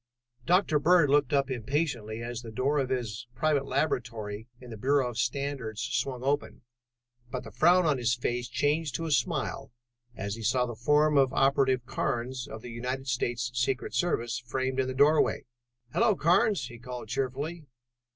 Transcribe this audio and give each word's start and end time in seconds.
]Dr. 0.47 0.79
Bird 0.79 1.11
looked 1.11 1.31
up 1.31 1.51
impatiently 1.51 2.23
as 2.23 2.41
the 2.41 2.49
door 2.49 2.79
of 2.79 2.89
his 2.89 3.27
private 3.35 3.67
laboratory 3.67 4.47
in 4.59 4.71
the 4.71 4.75
Bureau 4.75 5.07
of 5.11 5.17
Standards 5.19 5.79
swung 5.79 6.23
open, 6.23 6.63
but 7.29 7.43
the 7.43 7.51
frown 7.51 7.85
on 7.85 7.99
his 7.99 8.15
face 8.15 8.47
changed 8.49 8.95
to 8.95 9.05
a 9.05 9.11
smile 9.11 9.71
as 10.15 10.33
he 10.33 10.41
saw 10.41 10.65
the 10.65 10.73
form 10.73 11.19
of 11.19 11.31
Operative 11.33 11.85
Carnes 11.85 12.47
of 12.47 12.63
the 12.63 12.71
United 12.71 13.07
States 13.09 13.51
Secret 13.53 13.93
Service 13.93 14.39
framed 14.39 14.79
in 14.79 14.87
the 14.87 14.95
doorway. 14.95 15.45
"Hello, 15.93 16.15
Carnes," 16.15 16.65
he 16.65 16.79
called 16.79 17.07
cheerfully. 17.09 17.67